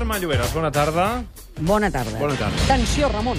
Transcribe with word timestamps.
Carme 0.00 0.16
Lloberes, 0.16 0.54
bona 0.54 0.70
tarda. 0.72 1.02
Bona 1.60 1.90
tarda. 1.92 2.16
Bona 2.16 2.32
tarda. 2.32 2.62
Atenció, 2.64 3.10
Ramon. 3.12 3.36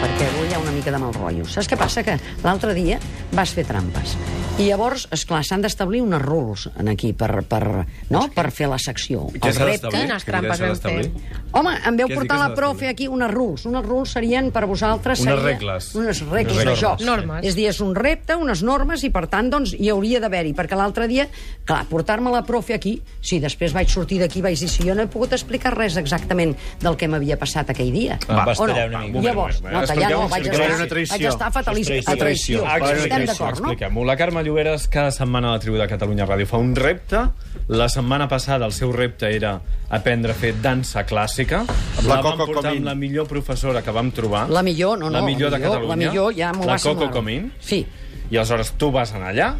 Perquè 0.00 0.24
avui 0.30 0.48
hi 0.48 0.56
ha 0.56 0.62
una 0.62 0.72
mica 0.72 0.88
de 0.94 1.00
mal 1.02 1.12
rotllo. 1.12 1.44
Saps 1.44 1.68
què 1.68 1.76
passa? 1.76 2.00
Que 2.06 2.16
l'altre 2.46 2.72
dia 2.72 2.96
vas 3.36 3.52
fer 3.52 3.66
trampes. 3.68 4.16
I 4.58 4.64
llavors, 4.66 5.04
és 5.14 5.22
clar, 5.22 5.44
s'han 5.46 5.62
d'establir 5.62 6.00
unes 6.02 6.18
rules 6.18 6.64
en 6.80 6.88
aquí 6.90 7.12
per, 7.14 7.44
per, 7.46 7.84
no? 8.10 8.24
per 8.34 8.48
fer 8.50 8.66
la 8.66 8.78
secció. 8.82 9.28
I 9.30 9.38
què 9.38 9.52
El 9.52 9.54
s'ha 9.54 9.66
repte. 9.68 9.86
d'establir? 9.86 10.00
Quines 10.08 10.24
trampes 10.26 10.62
vam? 10.82 11.36
Home, 11.58 11.74
em 11.86 11.96
veu 12.00 12.08
portar 12.10 12.40
la 12.40 12.48
profe 12.56 12.88
aquí 12.90 13.06
unes 13.08 13.30
rules. 13.30 13.64
Unes 13.70 13.86
rules 13.86 14.10
serien 14.16 14.50
per 14.50 14.64
vosaltres... 14.66 15.22
Unes 15.22 15.38
regles. 15.44 15.92
Unes 15.94 16.22
regles 16.26 16.56
Unes 16.58 16.64
de 16.64 16.72
regles. 16.72 16.80
joc. 16.82 17.04
Normes. 17.06 17.46
És 17.46 17.54
a 17.54 17.56
dir, 17.60 17.68
és 17.70 17.78
un 17.86 17.94
repte, 17.96 18.34
unes 18.36 18.64
normes, 18.66 19.04
i 19.06 19.10
per 19.14 19.28
tant, 19.30 19.48
doncs, 19.54 19.76
hi 19.78 19.92
hauria 19.94 20.18
d'haver-hi. 20.24 20.52
Perquè 20.58 20.76
l'altre 20.76 21.06
dia, 21.08 21.28
clar, 21.64 21.84
portar-me 21.88 22.34
la 22.34 22.42
profe 22.42 22.74
aquí, 22.74 22.96
sí, 23.22 23.38
després 23.40 23.72
vaig 23.76 23.88
sortir 23.94 24.18
d'aquí 24.24 24.42
vaig 24.44 24.58
dir, 24.58 24.68
si 24.68 24.82
jo 24.88 24.98
no 24.98 25.06
he 25.06 25.08
pogut 25.12 25.32
explicar 25.38 25.72
res 25.76 25.96
exactament 26.02 26.56
del 26.82 26.98
que 26.98 27.06
m'havia 27.08 27.38
passat 27.38 27.70
aquell 27.70 27.94
dia. 27.94 28.18
Va, 28.26 28.42
vas 28.50 28.58
O 28.58 28.66
no? 28.66 28.74
tallar 28.74 28.90
una 28.90 29.06
mica. 29.06 29.22
Llavors, 29.30 29.62
no, 29.62 29.86
tallar 29.86 30.10
no, 30.16 30.26
vaig 30.34 30.50
estar, 30.50 30.68
vaig 31.14 31.26
estar 31.30 31.52
fatalista. 31.54 32.02
A 32.10 32.18
traïció. 32.18 32.66
Estem 32.66 33.26
d'acord, 33.30 33.62
no? 33.62 33.70
Expliquem-ho. 33.72 34.04
La 34.08 34.18
Carme 34.18 34.47
Lloberes 34.48 34.88
cada 34.88 35.10
setmana 35.12 35.50
a 35.50 35.56
la 35.58 35.60
tribu 35.60 35.76
de 35.76 35.84
Catalunya 35.90 36.24
Ràdio 36.24 36.46
fa 36.48 36.56
un 36.56 36.70
repte. 36.76 37.20
La 37.68 37.88
setmana 37.92 38.24
passada 38.30 38.64
el 38.64 38.72
seu 38.72 38.94
repte 38.96 39.28
era 39.28 39.58
aprendre 39.92 40.32
a 40.32 40.36
fer 40.38 40.54
dansa 40.62 41.02
clàssica. 41.04 41.66
la 42.06 42.08
la 42.08 42.20
vam 42.22 42.38
Coco 42.38 42.46
portar 42.46 42.70
Comín. 42.70 42.78
amb 42.78 42.86
la 42.86 42.94
millor 42.94 43.26
professora 43.28 43.82
que 43.82 43.90
vam 43.92 44.08
trobar. 44.10 44.46
La 44.48 44.62
millor, 44.62 44.98
no, 44.98 45.10
no. 45.10 45.18
La 45.18 45.22
millor 45.26 45.50
de 45.52 45.60
Catalunya. 45.60 45.88
La 45.88 45.96
millor, 45.96 46.32
ja 46.34 46.52
m'ho 46.54 46.64
La 46.64 46.72
va 46.72 46.78
Coco 46.78 46.88
semblar. 46.94 47.10
Comín. 47.12 47.52
Sí, 47.60 47.86
I 48.30 48.36
aleshores 48.36 48.72
tu 48.78 48.90
vas 48.90 49.12
anar 49.14 49.28
allà 49.34 49.54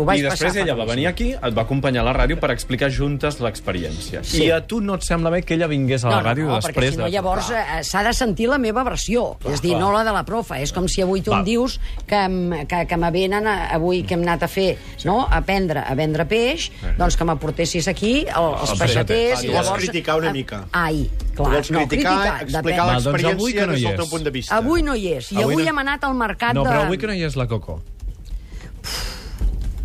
ho 0.00 0.04
vaig 0.08 0.20
i 0.20 0.22
després 0.24 0.54
passar 0.54 0.62
ella 0.64 0.74
va 0.78 0.86
venir 0.88 1.06
aquí, 1.10 1.30
et 1.36 1.56
va 1.56 1.62
acompanyar 1.66 2.00
a 2.00 2.06
la 2.08 2.14
ràdio 2.16 2.38
per 2.40 2.50
explicar 2.54 2.88
juntes 2.90 3.36
l'experiència. 3.44 4.22
Sí. 4.24 4.46
I 4.46 4.50
a 4.56 4.60
tu 4.66 4.80
no 4.80 4.94
et 4.96 5.04
sembla 5.04 5.30
bé 5.34 5.42
que 5.44 5.54
ella 5.58 5.68
vingués 5.68 6.04
a 6.06 6.12
la 6.14 6.22
ràdio 6.24 6.46
no, 6.48 6.56
després 6.56 6.76
perquè 6.76 6.90
si 6.94 7.00
no 7.00 7.04
de... 7.04 7.10
llavors 7.12 7.50
eh, 7.52 7.82
s'ha 7.86 8.02
de 8.06 8.12
sentir 8.16 8.48
la 8.48 8.58
meva 8.58 8.82
versió, 8.86 9.36
clar, 9.42 9.52
és 9.54 9.60
dir, 9.62 9.74
clar. 9.74 9.80
no 9.82 9.92
la 9.92 10.02
de 10.08 10.14
la 10.16 10.24
profa. 10.24 10.58
És 10.64 10.72
com 10.72 10.88
si 10.88 11.02
avui 11.04 11.20
tu 11.22 11.30
Val. 11.34 11.40
em 11.44 11.48
dius 11.50 11.78
que, 12.06 12.16
em- 12.16 12.66
que, 12.66 12.86
que 12.88 12.96
me 12.96 13.10
venen 13.14 13.46
a, 13.46 13.56
avui 13.76 14.02
que 14.02 14.14
hem 14.16 14.24
anat 14.24 14.46
a 14.46 14.48
fer, 14.48 14.70
no?, 15.04 15.20
a 15.28 15.42
prendre, 15.44 15.84
a 15.84 15.94
vendre 15.94 16.24
peix, 16.30 16.70
doncs 16.98 17.16
que 17.20 17.24
m'aportessis 17.28 17.88
aquí 17.92 18.14
el, 18.24 18.50
els 18.62 18.70
Els 18.74 18.80
peixaters... 18.86 19.44
i 19.44 19.50
Tu 19.50 19.52
vols 19.52 19.66
llavors, 19.66 19.84
criticar 19.84 20.16
una 20.22 20.30
eh, 20.30 20.32
mica. 20.32 20.64
Ai, 20.72 21.04
Tu 21.34 21.42
clar. 21.42 21.52
vols 21.58 21.70
no, 21.70 21.84
criticar, 21.86 22.16
depèn. 22.24 22.48
explicar 22.48 22.86
Val, 22.86 23.02
doncs 23.04 23.06
l'experiència 23.06 23.66
no 23.66 23.72
des 23.76 23.84
del 23.88 23.96
teu 24.00 24.08
punt 24.16 24.24
de 24.24 24.30
vista. 24.40 24.56
Avui 24.56 24.82
no 24.86 24.94
hi 24.96 25.08
és. 25.18 25.30
I 25.32 25.42
Avui 25.42 25.52
avui, 25.52 25.62
no- 25.64 25.68
hem 25.74 25.78
anat 25.84 26.04
al 26.08 26.14
mercat 26.14 26.54
No, 26.56 26.64
de... 26.64 26.70
però 26.72 26.86
avui 26.88 26.98
que 26.98 27.06
no 27.10 27.16
hi 27.16 27.24
és 27.28 27.36
la 27.36 27.46
Coco. 27.50 27.80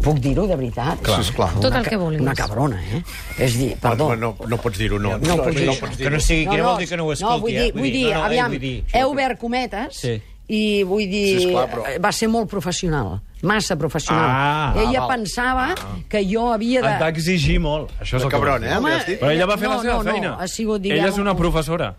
Puc 0.05 0.19
dir-ho, 0.21 0.45
de 0.45 0.55
veritat? 0.55 0.99
Clar. 1.01 1.17
Sisplau. 1.23 1.55
Tot 1.59 1.71
Una 1.71 1.79
el 1.81 1.87
que 1.89 1.97
vulguis. 1.97 2.21
Una 2.21 2.35
cabrona, 2.37 2.77
eh? 2.93 3.01
És 3.41 3.55
dir, 3.57 3.71
perdó. 3.81 4.11
No, 4.15 4.35
no, 4.37 4.47
no 4.47 4.57
pots 4.61 4.77
dir-ho, 4.77 4.99
no. 5.01 5.15
No 5.17 5.37
puc 5.41 5.55
dir 5.57 5.65
no 5.65 5.73
pots 5.79 5.97
Que 5.97 6.03
dir-ho. 6.03 6.13
no 6.15 6.19
sigui, 6.21 6.45
que 6.45 6.57
no, 6.61 6.69
vol 6.69 6.77
dir 6.83 6.87
que 6.91 6.97
no 7.01 7.05
ho 7.07 7.11
escolti, 7.15 7.33
no, 7.33 7.41
vull 7.41 7.51
dir, 7.57 7.65
eh? 7.67 7.71
vull 7.75 7.91
dir, 7.91 8.05
no, 8.11 8.19
no, 8.19 8.23
aviam, 8.29 8.51
vull 8.53 8.59
dir, 8.61 8.75
he 8.93 9.03
obert 9.03 9.39
cometes 9.41 9.97
Sí. 10.03 10.13
i 10.47 10.83
vull 10.85 11.07
dir, 11.09 11.39
Sí, 11.39 11.45
esclar, 11.47 11.65
però- 11.71 11.95
va 12.05 12.11
ser 12.11 12.29
molt 12.29 12.47
professional, 12.49 13.19
massa 13.41 13.75
professional. 13.75 14.29
Ah, 14.29 14.73
Ella 14.77 15.01
val. 15.07 15.09
pensava 15.17 15.75
que 16.07 16.21
jo 16.23 16.51
havia 16.53 16.81
de... 16.85 16.93
Et 16.93 17.01
va 17.01 17.09
exigir 17.09 17.59
molt. 17.59 17.89
Això 17.99 18.17
és 18.17 18.23
el 18.23 18.29
que 18.29 18.37
dir. 18.37 18.69
eh? 18.69 18.77
Home? 18.77 18.91
Però 19.19 19.31
ella 19.31 19.45
va 19.49 19.57
fer 19.57 19.67
no, 19.69 19.75
la 19.75 19.81
seva 19.81 19.93
no, 19.95 20.03
no, 20.03 20.11
feina. 20.11 20.35
ha 20.39 20.47
sigut, 20.47 20.81
diguem, 20.81 20.99
ella 20.99 21.09
és 21.09 21.17
una 21.17 21.31
un- 21.31 21.37
professora 21.37 21.95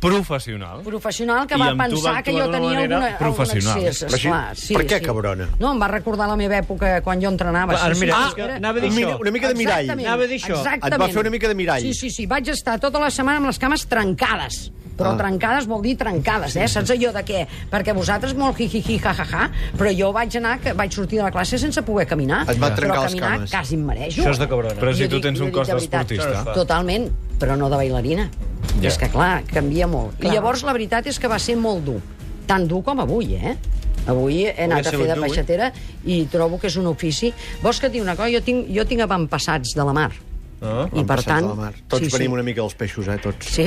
professional. 0.00 0.80
professional 0.82 1.46
que 1.46 1.54
I 1.54 1.58
va 1.60 1.70
tu 1.70 1.76
va 1.76 1.84
pensar 1.88 2.22
que 2.22 2.32
jo 2.32 2.50
tenia 2.50 2.78
alguna, 2.78 2.96
algun 3.06 3.18
professional. 3.18 3.78
accés. 3.78 4.02
Però 4.02 4.14
així- 4.14 4.26
esclar, 4.28 4.56
sí, 4.56 4.74
per 4.74 4.86
què, 4.86 4.98
sí. 4.98 5.04
cabrona? 5.04 5.48
No, 5.58 5.72
em 5.72 5.80
va 5.82 5.88
recordar 5.88 6.28
la 6.28 6.36
meva 6.36 6.58
època 6.58 7.02
quan 7.02 7.20
jo 7.20 7.28
entrenava. 7.28 7.74
Ara, 7.74 7.94
sí, 7.94 8.00
mira, 8.00 8.16
sí, 8.34 8.40
era- 8.40 8.56
anava 8.56 8.78
a 8.78 8.80
dir 8.80 8.90
Un 8.90 8.96
mi- 8.96 9.02
això. 9.04 9.20
una 9.20 9.30
mica 9.30 9.48
de 9.48 9.54
mirall. 9.54 9.80
Exactament, 9.80 10.08
Anava 10.08 10.22
a 10.22 10.26
dir 10.26 10.40
això. 10.40 10.56
Exactament. 10.58 10.94
Et 10.94 11.00
va 11.00 11.08
fer 11.08 11.18
una 11.20 11.30
mica 11.30 11.48
de 11.48 11.54
mirall. 11.54 11.80
Sí, 11.82 11.94
sí, 11.94 12.10
sí. 12.10 12.26
Vaig 12.26 12.48
estar 12.48 12.78
tota 12.80 12.98
la 12.98 13.10
setmana 13.10 13.38
amb 13.38 13.46
les 13.46 13.58
cames 13.58 13.86
trencades. 13.86 14.72
Però 14.96 15.12
Ah. 15.12 15.16
trencades 15.18 15.66
vol 15.66 15.82
dir 15.82 15.94
trencades, 15.98 16.56
eh? 16.56 16.66
Saps 16.66 16.88
allò 16.90 17.12
de 17.12 17.22
què? 17.22 17.46
Perquè 17.70 17.92
vosaltres 17.92 18.34
molt 18.34 18.58
hi-hi-hi, 18.58 18.98
ha-ha-ha, 19.04 19.50
però 19.76 19.90
jo 19.94 20.10
vaig 20.10 20.34
anar, 20.38 20.58
que 20.58 20.72
vaig 20.72 20.90
sortir 20.90 21.18
de 21.18 21.24
la 21.24 21.30
classe 21.30 21.58
sense 21.58 21.82
poder 21.82 22.06
caminar. 22.06 22.48
Et 22.48 22.58
va 22.58 22.70
però 22.70 22.76
trencar 22.76 23.02
les 23.02 23.10
caminar 23.12 23.30
cames. 23.34 23.50
quasi 23.50 23.74
em 23.74 23.84
mereixo. 23.84 24.22
Això 24.22 24.30
és 24.30 24.38
de 24.38 24.48
cabrona. 24.48 24.74
Però 24.80 24.94
si 24.94 25.06
tu 25.06 25.16
dic- 25.16 25.24
tens 25.24 25.40
un 25.40 25.50
cos 25.50 25.68
d'esportista. 25.68 26.44
Totalment, 26.54 27.10
però 27.38 27.58
no 27.58 27.68
de 27.68 27.76
bailarina. 27.76 28.30
Ja. 28.80 28.90
És 28.90 28.98
que, 29.00 29.08
clar, 29.12 29.40
canvia 29.48 29.88
molt. 29.88 30.18
Clar. 30.20 30.30
I 30.30 30.36
llavors 30.36 30.64
la 30.66 30.74
veritat 30.76 31.08
és 31.08 31.18
que 31.18 31.30
va 31.30 31.38
ser 31.42 31.56
molt 31.60 31.84
dur. 31.86 31.98
Tan 32.46 32.68
dur 32.68 32.82
com 32.86 33.00
avui, 33.02 33.34
eh? 33.34 33.56
Avui 34.06 34.44
he 34.46 34.54
anat 34.68 34.86
a 34.86 34.92
fer 34.94 35.06
de 35.08 35.16
eh? 35.16 35.20
peixatera 35.24 35.72
i 36.06 36.20
trobo 36.30 36.60
que 36.62 36.68
és 36.70 36.76
un 36.78 36.86
ofici... 36.92 37.32
Vols 37.62 37.80
que 37.82 37.88
et 37.88 37.96
digui 37.96 38.04
una 38.04 38.14
cosa? 38.18 38.30
Jo 38.30 38.42
tinc, 38.44 38.68
jo 38.70 38.84
tinc 38.86 39.02
avantpassats 39.02 39.74
de 39.74 39.86
la 39.86 39.94
mar. 39.96 40.10
Ah. 40.60 40.86
I 40.94 41.02
per 41.04 41.18
tant... 41.26 41.44
De 41.44 41.52
la 41.52 41.58
mar. 41.58 41.72
Tots 41.90 42.12
venim 42.14 42.36
una 42.36 42.44
mica 42.46 42.62
dels 42.62 42.76
peixos, 42.78 43.08
eh, 43.12 43.16
tots. 43.22 43.48
Sí. 43.56 43.66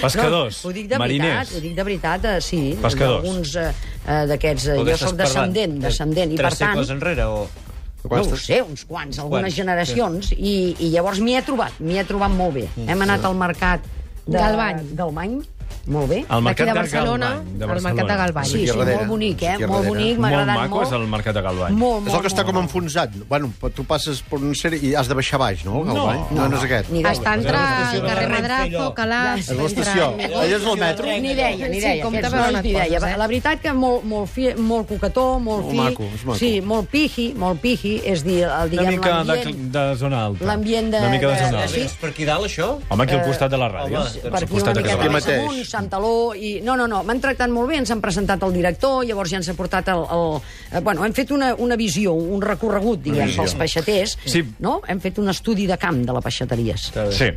Pescadors, 0.00 0.60
No, 0.62 0.70
ho 0.70 0.76
dic 0.76 0.86
de 0.92 1.00
mariners. 1.00 1.50
veritat, 1.50 1.56
ho 1.56 1.64
dic 1.64 1.74
de 1.76 1.88
veritat, 1.88 2.28
eh, 2.30 2.36
sí. 2.44 2.60
Pescadors. 2.80 3.24
Alguns 3.24 3.56
eh, 3.56 3.66
eh, 4.06 4.22
d'aquests... 4.30 4.68
Eh, 4.70 4.78
jo 4.78 4.86
sóc 4.86 5.12
estàs 5.12 5.34
parlant? 5.34 5.56
descendent, 5.56 5.76
descendent, 5.84 6.32
i 6.32 6.38
per 6.38 6.46
Tres 6.48 6.62
tant... 6.62 6.76
segles 6.76 6.94
enrere, 6.96 7.26
o... 7.26 7.70
No 8.00 8.22
ho 8.22 8.36
sé, 8.40 8.62
uns 8.64 8.86
quants, 8.88 9.18
algunes 9.20 9.50
quants? 9.50 9.56
generacions, 9.58 10.30
i, 10.32 10.54
i 10.80 10.86
llavors 10.94 11.18
m'hi 11.20 11.34
he 11.36 11.42
trobat, 11.44 11.82
m'hi 11.84 11.98
he 12.00 12.04
trobat 12.08 12.32
molt 12.32 12.56
bé. 12.56 12.62
Hem 12.86 13.04
anat 13.04 13.26
al 13.28 13.36
mercat 13.36 13.84
de 14.30 14.38
Galvany. 14.38 14.94
Galvany, 14.94 15.42
molt 15.90 16.08
bé. 16.08 16.24
Al 16.28 16.42
mercat 16.42 16.66
de 16.66 16.72
de 16.72 16.78
Barcelona, 16.78 17.28
Galvany, 17.28 17.58
de 17.58 17.64
al 17.64 17.82
mercat 17.82 18.06
de 18.08 18.16
Galvany. 18.16 18.46
Sí, 18.46 18.66
sí, 18.66 18.76
molt 18.76 19.06
bonic, 19.08 19.42
eh? 19.42 19.66
Molt 19.66 19.86
bonic, 19.88 20.18
m'ha 20.18 20.28
Molt 20.30 20.40
agradat 20.40 20.56
maco 20.62 20.74
molt. 20.76 20.86
és 20.86 20.92
el 20.92 21.06
mercat 21.08 21.34
de 21.34 21.42
Galvany. 21.42 21.74
Molt, 21.74 22.00
És 22.00 22.06
el 22.06 22.12
molt, 22.12 22.22
que 22.26 22.32
està 22.34 22.44
com 22.44 22.54
molt. 22.54 22.64
enfonsat. 22.66 23.10
Bueno, 23.28 23.52
tu 23.74 23.84
passes 23.84 24.22
per 24.22 24.38
un 24.38 24.54
ser 24.54 24.74
i 24.74 24.94
has 24.94 25.08
de 25.08 25.14
baixar 25.14 25.38
baix, 25.38 25.64
no? 25.64 25.84
No, 25.84 25.94
no, 26.30 26.48
no 26.48 26.56
és 26.56 26.64
aquest. 26.64 26.90
Ni. 26.90 27.02
Està 27.02 27.34
entre 27.34 27.52
de 27.52 28.06
carrer 28.06 28.28
Madrazo. 28.28 28.94
Calàs... 28.94 29.38
És 29.40 29.50
l'estació. 29.50 30.14
Allà 30.16 30.44
és 30.56 30.62
el 30.64 30.78
metro. 30.78 31.06
Ni 31.06 31.34
deia, 31.34 31.68
ni 31.68 31.74
Sí, 31.80 31.86
deia. 31.86 32.02
com 32.04 32.14
Aquests 32.14 32.30
te 32.30 32.36
veuen 32.36 32.62
ni 32.62 32.72
deia. 32.72 32.98
eh? 32.98 33.16
La 33.18 33.26
veritat 33.26 33.60
que 33.60 33.72
molt, 33.72 34.04
molt, 34.04 34.28
fi, 34.30 34.54
molt 34.56 34.88
coquetó, 34.88 35.38
molt, 35.38 35.64
Molt 35.64 35.70
fi. 35.70 35.76
maco, 35.76 36.02
és 36.14 36.24
maco. 36.24 36.38
Sí, 36.38 36.60
molt 36.60 36.88
piji, 36.88 37.34
molt 37.36 37.60
piji, 37.60 38.00
és 38.04 38.22
dir, 38.24 38.42
el, 38.44 38.50
Una 38.50 38.66
diguem, 38.66 38.88
mica 38.94 39.18
de, 39.18 39.24
l'ambient... 39.24 39.72
de 39.72 39.96
zona 39.96 40.24
alta. 40.26 40.44
l'ambient 40.44 40.90
de- 40.92 40.98
Una 41.00 41.08
mica 41.10 41.26
de 41.26 41.32
de- 41.32 41.38
zona 41.38 41.50
de- 41.50 41.56
alta. 41.64 41.74
sí. 41.74 41.96
Per 42.00 42.10
aquí 42.10 42.24
dalt, 42.24 42.44
això? 42.46 42.78
Home, 42.88 43.02
aquí 43.04 43.14
al 43.14 43.22
costat 43.24 43.50
de 43.50 43.58
la 43.58 43.68
ràdio. 43.70 44.04
per 44.22 44.42
aquí 44.44 44.52
una 44.54 44.72
de 44.72 44.82
Catalunya. 44.82 45.10
més 45.10 45.24
mateix. 45.26 45.40
Amunt, 45.80 45.90
Sant 45.90 45.90
Taló, 45.90 46.34
i... 46.36 46.60
No, 46.62 46.76
no, 46.76 46.86
no, 46.90 47.00
m'han 47.06 47.20
tractat 47.20 47.50
molt 47.50 47.68
bé, 47.72 47.78
ens 47.80 47.90
han 47.90 48.00
presentat 48.04 48.42
el 48.46 48.52
director, 48.52 49.02
llavors 49.08 49.30
ja 49.32 49.40
ens 49.40 49.48
ha 49.48 49.54
portat 49.58 49.88
el... 49.88 50.04
el... 50.04 50.40
eh, 50.72 50.80
Bueno, 50.84 51.04
hem 51.06 51.12
fet 51.16 51.30
una, 51.32 51.54
una 51.56 51.76
visió, 51.80 52.12
un 52.12 52.40
recorregut, 52.42 53.00
diguem, 53.02 53.26
visió. 53.30 53.42
pels 53.42 53.54
peixaters, 53.58 54.16
Sí. 54.28 54.44
no? 54.60 54.80
Hem 54.86 55.00
fet 55.00 55.18
un 55.18 55.28
estudi 55.32 55.66
de 55.66 55.76
camp 55.80 56.04
de 56.06 56.12
la 56.12 56.20
peixateria. 56.20 56.76
Sí. 56.76 57.30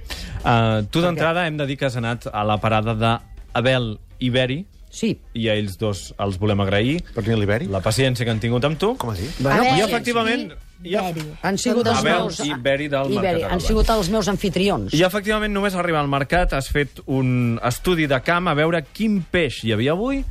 Uh, 0.43 0.83
tu 0.91 1.01
d'entrada 1.01 1.47
hem 1.47 1.57
de 1.57 1.65
dir 1.69 1.77
que 1.79 1.85
has 1.87 1.95
anat 1.99 2.27
a 2.31 2.43
la 2.43 2.57
parada 2.59 2.93
d'Abel 2.95 3.93
i 4.19 4.29
Beri, 4.29 4.65
Sí. 4.93 5.15
i 5.33 5.47
a 5.49 5.55
ells 5.57 5.79
dos 5.81 6.11
els 6.21 6.35
volem 6.37 6.59
agrair 6.61 6.99
Per 7.15 7.23
què 7.25 7.33
l'Iberi? 7.33 7.65
la 7.73 7.81
paciència 7.81 8.27
que 8.27 8.29
han 8.29 8.39
tingut 8.43 8.63
amb 8.67 8.77
tu. 8.77 8.91
Com 9.01 9.09
has 9.09 9.23
dit? 9.23 9.39
Bueno, 9.41 9.63
I 9.73 9.81
efectivament... 9.87 10.53
I, 10.83 10.97
Beri. 10.99 11.23
han 11.47 11.57
sigut 11.57 11.87
els 11.87 12.01
Abel 12.01 12.25
meus... 12.25 12.39
i 12.43 12.53
Beri 12.59 12.89
del 12.91 13.13
i 13.15 13.19
Beri, 13.23 13.43
Han 13.47 13.61
sigut 13.63 13.89
els 13.89 14.09
meus 14.11 14.27
anfitrions. 14.27 14.93
I 14.93 15.01
efectivament, 15.07 15.53
només 15.55 15.77
arribar 15.79 16.01
al 16.03 16.11
mercat 16.11 16.53
has 16.53 16.67
fet 16.69 16.99
un 17.07 17.57
estudi 17.63 18.05
de 18.11 18.19
camp 18.21 18.51
a 18.51 18.53
veure 18.59 18.83
quin 18.93 19.21
peix 19.31 19.63
hi 19.63 19.71
havia 19.73 19.95
avui 19.95 20.21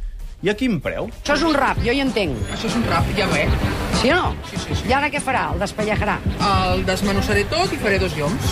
i 0.42 0.50
a 0.52 0.54
quin 0.58 0.76
preu. 0.84 1.08
Això 1.22 1.38
és 1.40 1.46
un 1.48 1.56
rap, 1.56 1.80
jo 1.86 1.90
hi 1.96 2.04
entenc. 2.04 2.36
Això 2.52 2.68
és 2.68 2.76
un 2.76 2.84
rap, 2.90 3.08
ja 3.16 3.26
ve. 3.32 3.48
Sí 4.02 4.10
o 4.10 4.16
no? 4.16 4.34
Sí, 4.50 4.56
sí, 4.58 4.74
sí. 4.74 4.88
I 4.90 4.92
ara 4.98 5.08
què 5.12 5.20
farà? 5.22 5.44
El 5.54 5.60
despellejarà. 5.62 6.16
El 6.48 6.82
desmenussaré 6.88 7.44
tot 7.50 7.70
i 7.72 7.78
faré 7.78 8.00
dos 8.02 8.16
lloms. 8.18 8.48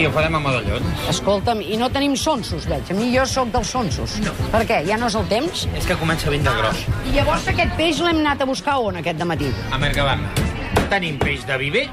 I 0.00 0.06
ho 0.06 0.10
farem 0.12 0.36
a 0.36 0.40
medallons. 0.44 1.06
Escolta'm, 1.12 1.62
i 1.64 1.78
no 1.80 1.88
tenim 1.92 2.16
sonsos, 2.20 2.66
veig. 2.68 2.90
A 2.92 2.96
mi 2.98 3.08
jo 3.14 3.24
sóc 3.28 3.48
dels 3.54 3.72
sonsos. 3.72 4.18
No. 4.24 4.34
Per 4.52 4.60
què? 4.68 4.82
Ja 4.88 4.98
no 5.00 5.08
és 5.08 5.16
el 5.16 5.24
temps? 5.32 5.64
És 5.78 5.88
que 5.88 5.96
comença 6.00 6.28
a 6.28 6.34
vindre 6.36 6.52
gros. 6.58 6.84
I 7.08 7.16
llavors 7.16 7.48
aquest 7.52 7.72
peix 7.80 8.02
l'hem 8.04 8.20
anat 8.22 8.44
a 8.44 8.48
buscar 8.52 8.76
on 8.84 9.00
aquest 9.00 9.18
dematí? 9.20 9.48
A 9.72 9.80
Mercabana. 9.80 10.28
Tenim 10.92 11.16
peix 11.22 11.44
de 11.48 11.56
viver, 11.60 11.86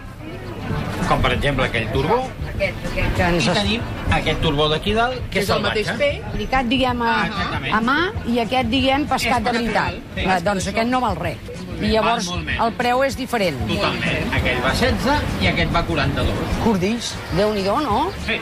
com 1.07 1.21
per 1.23 1.31
exemple 1.37 1.67
aquell 1.69 1.87
turbó, 1.93 2.19
Aquest, 2.57 2.85
aquest 2.89 3.11
que 3.15 3.25
ens... 3.29 3.45
i 3.45 3.51
tenim 3.53 4.13
aquest 4.17 4.39
turbó 4.41 4.65
d'aquí 4.71 4.95
dalt, 4.97 5.19
que 5.29 5.37
Que 5.37 5.43
és 5.43 5.45
és 5.45 5.53
el 5.55 5.61
mateix 5.61 5.91
peix. 5.99 6.23
Picat, 6.39 6.65
diguem, 6.71 7.03
a, 7.05 7.13
Ah, 7.29 7.59
a 7.77 7.81
mà, 7.85 7.97
i 8.25 8.39
aquest, 8.41 8.71
diguem, 8.73 9.05
pescat 9.07 9.45
de 9.45 9.53
veritat. 9.59 9.99
Sí. 10.15 10.25
Eh, 10.25 10.39
doncs 10.47 10.67
aquest 10.73 10.89
no 10.89 10.99
val 11.03 11.15
res. 11.21 11.37
I 11.81 11.91
llavors 11.93 12.27
el 12.31 12.71
preu 12.77 13.03
és 13.05 13.17
diferent. 13.19 13.57
Totalment. 13.69 14.33
Aquell 14.37 14.61
va 14.63 14.71
16 14.77 15.43
i 15.43 15.49
aquest 15.51 15.73
va 15.75 15.83
42. 15.87 16.55
Cordills, 16.63 17.11
déu-n'hi-do, 17.37 17.75
no? 17.85 17.99
Sí. 18.25 18.39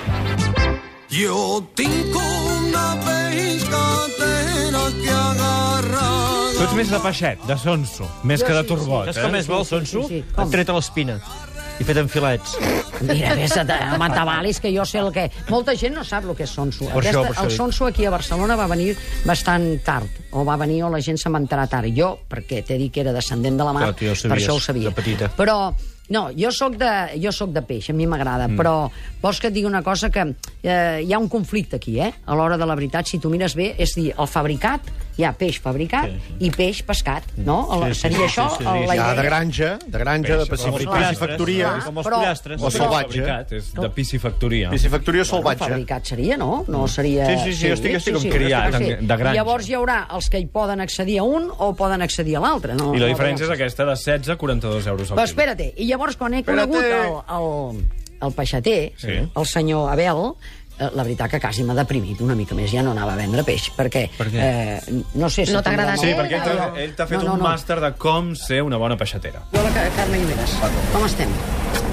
Yo 1.15 1.63
tengo 1.75 2.23
una 2.57 2.85
pescatera 3.05 4.85
que 5.01 5.11
agarra. 5.11 6.07
Tu 6.55 6.63
ets 6.63 6.77
més 6.79 6.93
de 6.95 6.99
peixet, 7.03 7.43
de 7.49 7.57
sonso, 7.61 8.07
més 8.23 8.41
Jo 8.41 8.47
que 8.47 8.55
de 8.57 8.63
sí, 8.63 8.69
turbot, 8.73 9.11
Saps 9.11 9.19
eh? 9.19 9.25
com 9.27 9.35
és 9.41 9.47
bo 9.51 9.59
el 9.59 9.67
sí, 9.67 9.75
sonso? 9.75 10.07
sí, 10.07 10.21
sí. 10.21 10.23
Com? 10.35 10.47
Et 10.47 10.55
tret 10.55 10.71
a 10.71 10.77
l'espina 10.79 11.19
i 11.79 11.85
fet 11.87 11.97
en 11.99 12.09
filets. 12.11 12.55
Mira, 13.03 13.33
vés 13.35 13.55
a 13.57 13.65
home, 13.95 14.09
t'avalis, 14.13 14.61
que 14.63 14.71
jo 14.75 14.85
sé 14.87 15.01
el 15.01 15.11
que... 15.15 15.25
Molta 15.49 15.75
gent 15.77 15.95
no 15.97 16.05
sap 16.07 16.27
el 16.29 16.37
que 16.37 16.45
és 16.47 16.53
sonso. 16.55 16.87
Per 16.91 17.01
això, 17.01 17.25
per 17.25 17.33
això 17.33 17.43
el 17.43 17.51
dic. 17.51 17.57
sonso 17.57 17.89
aquí 17.89 18.05
a 18.07 18.13
Barcelona 18.13 18.55
va 18.59 18.69
venir 18.71 18.93
bastant 19.25 19.67
tard, 19.85 20.21
o 20.31 20.45
va 20.47 20.55
venir 20.61 20.83
o 20.87 20.93
la 20.93 21.01
gent 21.03 21.19
se 21.19 21.31
m'ha 21.31 21.41
enterat 21.43 21.73
tard. 21.75 21.91
Jo, 21.95 22.13
perquè 22.29 22.63
t'he 22.65 22.79
dit 22.79 22.93
que 22.93 23.03
era 23.03 23.15
descendent 23.15 23.59
de 23.59 23.67
la 23.67 23.75
mar, 23.75 23.89
Clar, 23.89 23.99
tu 23.99 24.07
ja 24.07 24.15
ho 24.15 24.15
per 24.15 24.23
sabies, 24.23 24.45
això 24.45 24.55
ho 24.55 24.63
sabia. 24.63 24.89
de 24.89 24.95
petita. 25.01 25.33
Però 25.35 25.59
No, 26.05 26.27
jo 26.37 26.51
sóc 26.53 26.75
de, 26.77 26.89
jo 27.17 27.31
sóc 27.33 27.49
de 27.49 27.63
peix, 27.65 27.87
a 27.89 27.93
mi 27.97 28.05
m'agrada, 28.05 28.45
mm. 28.45 28.59
però 28.59 28.73
vols 29.23 29.39
que 29.41 29.49
et 29.49 29.55
digui 29.55 29.65
una 29.65 29.81
cosa 29.81 30.11
que 30.13 30.21
eh, 30.61 31.01
hi 31.01 31.13
ha 31.13 31.17
un 31.17 31.29
conflicte 31.33 31.79
aquí, 31.79 31.95
eh? 31.97 32.11
A 32.29 32.37
l'hora 32.37 32.59
de 32.61 32.67
la 32.69 32.75
veritat, 32.77 33.09
si 33.09 33.17
tu 33.17 33.31
mires 33.33 33.55
bé, 33.57 33.71
és 33.81 33.95
dir, 33.97 34.11
el 34.13 34.29
fabricat, 34.29 34.85
hi 35.17 35.23
ha 35.23 35.31
peix 35.33 35.61
fabricat 35.63 36.09
sí, 36.11 36.17
sí. 36.27 36.33
i 36.47 36.49
peix 36.51 36.81
pescat, 36.83 37.23
no? 37.37 37.57
Sí, 37.71 37.93
sí, 37.93 37.99
seria 38.01 38.17
sí, 38.17 38.23
això 38.25 38.49
sí, 38.49 38.57
sí, 38.57 38.63
sí. 38.63 38.65
la 38.65 38.95
Hi 38.95 38.99
ha 38.99 39.05
idea? 39.05 39.13
de 39.15 39.23
granja, 39.23 39.69
de 39.85 39.99
granja, 39.99 40.37
de 40.41 40.45
Peix, 40.45 40.61
com 40.65 40.75
els 40.75 40.85
piscifactoria, 40.85 41.69
Com 41.85 41.97
els 42.01 42.07
Però- 42.07 42.17
pollastres. 42.19 42.61
O 42.61 42.71
salvatge. 42.71 43.23
És 43.55 43.73
de 43.73 43.89
piscifactoria. 43.89 44.69
piscifactoria 44.69 45.23
Bueno, 45.23 45.31
salvatge. 45.37 45.69
fabricat 45.69 46.05
seria, 46.05 46.37
no? 46.37 46.65
No 46.67 46.87
seria... 46.87 47.25
Sí, 47.27 47.37
sí, 47.45 47.53
sí, 47.55 47.67
jo 47.69 47.73
estic- 47.75 47.95
estic 47.95 48.13
com 48.15 48.29
criat, 48.29 48.75
sí. 48.77 48.83
de- 48.83 48.95
de 48.97 49.17
granja. 49.17 49.33
Llavors 49.33 49.69
hi 49.69 49.73
haurà 49.75 50.07
els 50.13 50.29
que 50.29 50.39
hi 50.39 50.45
poden 50.47 50.81
accedir 50.81 51.19
a 51.19 51.23
un 51.23 51.49
o 51.57 51.73
poden 51.75 52.01
accedir 52.01 52.35
a 52.37 52.39
l'altre. 52.41 52.75
No, 52.75 52.93
I 52.93 52.99
la 52.99 53.07
no 53.07 53.13
diferència 53.13 53.45
és 53.45 53.51
aquesta, 53.55 53.85
de 53.85 53.95
16 53.95 54.29
a 54.29 54.35
42 54.35 54.85
euros 54.87 55.11
al 55.11 55.15
quilo. 55.17 55.23
espera't, 55.25 55.61
i 55.77 55.85
llavors 55.87 56.17
quan 56.17 56.33
he 56.33 56.43
conegut 56.43 56.83
el, 56.83 57.15
el, 57.37 57.85
el 58.21 58.33
peixater, 58.33 58.93
Sí. 58.97 59.11
el 59.35 59.45
senyor 59.45 59.91
Abel, 59.91 60.33
la 60.79 61.03
veritat 61.03 61.31
que 61.31 61.39
quasi 61.39 61.63
m'ha 61.63 61.73
deprimit 61.77 62.19
una 62.21 62.35
mica 62.35 62.55
més, 62.55 62.69
ja 62.71 62.81
no 62.83 62.91
anava 62.91 63.13
a 63.13 63.19
vendre 63.19 63.43
peix, 63.47 63.69
perquè... 63.77 64.05
Per 64.17 64.27
què? 64.31 64.41
Eh, 64.43 65.01
no 65.15 65.29
sé 65.29 65.45
si... 65.45 65.53
No 65.55 65.61
tindrà 65.63 65.85
agradat 65.85 66.01
Sí, 66.03 66.11
molt- 66.13 66.19
perquè 66.23 66.35
ell 66.35 66.43
t'ha 66.43 66.55
No, 66.55 66.75
ell 66.85 66.95
t'ha 66.95 67.07
fet 67.07 67.21
no, 67.23 67.33
un 67.33 67.39
no. 67.39 67.45
màster 67.49 67.79
de 67.79 67.91
com 67.97 68.33
ser 68.35 68.61
una 68.65 68.77
bona 68.81 68.97
peixatera. 68.99 69.45
Jo, 69.53 69.61
la 69.63 69.71
Ca- 69.75 69.89
Carme 69.95 70.17
Guimeras, 70.23 70.57
com 70.91 71.05
estem? 71.07 71.31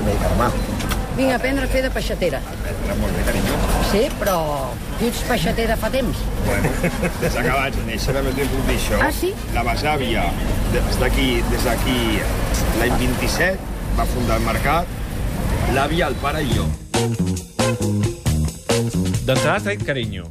Bé, 0.06 0.17
Carme. 0.23 0.50
Vinc 1.12 1.29
a 1.31 1.34
aprendre 1.37 1.67
a 1.67 1.69
fer 1.69 1.82
de 1.84 1.90
peixatera. 1.93 2.38
Molt 2.99 3.12
bé, 3.19 3.23
carinyo. 3.26 3.56
Sí, 3.90 4.00
però 4.19 4.37
tu 4.99 5.05
ets 5.11 5.20
peixatera 5.29 5.76
fa 5.76 5.90
temps. 5.93 6.17
Bueno, 6.46 6.70
des 7.20 7.37
que 7.37 7.44
vaig 7.52 7.76
néixer 7.87 8.14
també 8.17 8.32
t'he 8.38 8.46
puc 8.49 8.64
dir 8.70 8.79
això. 8.81 8.99
Ah, 9.05 9.12
sí? 9.12 9.34
La 9.55 9.62
besàvia, 9.69 10.25
des 10.73 10.99
d'aquí, 11.05 11.29
des 11.52 11.69
d'aquí, 11.69 11.99
l'any 12.81 12.96
27, 13.05 13.61
va 14.00 14.08
fundar 14.17 14.40
el 14.40 14.49
mercat, 14.49 14.87
l'àvia, 15.76 16.08
el 16.08 16.17
pare 16.25 16.43
i 16.49 16.56
jo. 16.56 16.67
D'entrada 19.26 19.61
t'ha 19.62 19.70
dit 19.76 19.82
carinyo. 19.87 20.25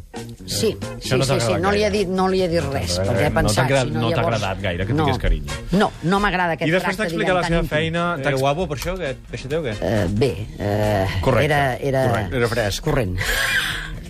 Sí, 0.51 0.73
Això 0.81 1.15
sí, 1.15 1.17
no 1.19 1.25
sí, 1.25 1.35
sí, 1.45 1.53
no 1.61 1.71
li 1.71 1.83
he 1.85 1.89
dit, 1.93 2.09
no 2.11 2.25
li 2.27 2.41
he 2.43 2.47
dit 2.51 2.63
res, 2.65 2.97
No 2.97 3.05
t'ha 3.05 3.11
perquè 3.11 3.21
he 3.23 3.29
agradat- 3.29 3.31
no 3.31 3.39
pensat... 3.41 3.55
t'ha 3.55 3.65
agradat- 3.67 3.87
si 3.87 3.93
no 3.93 4.09
t'ha 4.09 4.15
llavors- 4.17 4.35
agradat 4.41 4.61
gaire 4.65 4.85
que 4.87 4.93
no, 4.93 5.05
tingués 5.05 5.21
carinyo. 5.21 5.59
No, 5.71 5.91
no 6.03 6.19
m'agrada 6.19 6.57
aquest 6.57 6.67
I 6.67 6.71
després 6.73 6.97
tracte, 6.97 7.03
t'explica 7.13 7.33
la 7.37 7.43
seva 7.47 7.63
feina... 7.69 8.05
Era 8.19 8.35
guapo 8.35 8.67
per 8.67 8.77
això, 8.77 8.95
aquest 8.97 9.19
peixater 9.31 9.59
o 9.61 9.63
què? 9.63 9.75
Eh, 9.79 10.07
bé, 10.09 10.31
eh, 10.59 11.07
Correcte. 11.21 11.45
era, 11.45 11.61
era, 11.77 12.03
Correcte, 12.09 12.37
era 12.41 12.47
fresc. 12.51 12.83
Corrent. 12.83 13.15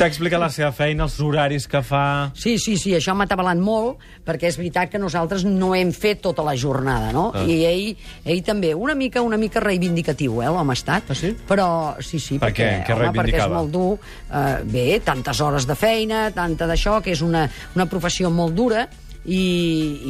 T'ha 0.02 0.08
explicat 0.10 0.42
la 0.42 0.48
seva 0.50 0.72
feina, 0.74 1.06
els 1.06 1.20
horaris 1.22 1.68
que 1.70 1.78
fa... 1.86 2.32
Sí, 2.34 2.56
sí, 2.58 2.72
sí, 2.82 2.96
això 2.98 3.14
m'ha 3.14 3.28
atabalat 3.28 3.60
molt, 3.62 4.00
perquè 4.26 4.50
és 4.50 4.56
veritat 4.58 4.90
que 4.90 4.98
nosaltres 4.98 5.44
no 5.46 5.76
hem 5.78 5.92
fet 5.94 6.24
tota 6.24 6.42
la 6.42 6.56
jornada, 6.58 7.12
no? 7.14 7.28
Ah. 7.38 7.44
I 7.46 7.60
ell, 7.70 8.08
ell 8.26 8.42
també, 8.48 8.72
una 8.74 8.96
mica 8.98 9.22
una 9.22 9.38
mica 9.38 9.62
reivindicatiu, 9.62 10.40
eh, 10.42 10.48
l'home 10.50 10.74
ha 10.74 10.80
estat. 10.80 11.12
Ah, 11.14 11.20
sí? 11.20 11.30
Però, 11.46 11.68
sí, 12.02 12.18
sí, 12.18 12.40
Per 12.42 12.50
perquè, 12.50 12.72
què? 12.72 12.88
Què 12.88 12.98
home, 12.98 13.12
perquè 13.20 13.44
és 13.44 13.54
molt 13.54 13.70
dur. 13.76 13.92
Eh, 14.26 14.58
bé, 14.74 14.88
tantes 15.06 15.44
hores 15.46 15.70
de 15.70 15.78
feina, 15.78 16.24
tanta 16.34 16.66
d'això, 16.66 16.98
que 17.06 17.14
és 17.14 17.22
una, 17.22 17.46
una 17.78 17.86
professió 17.94 18.34
molt 18.34 18.58
dura, 18.58 18.88
i, 19.26 19.42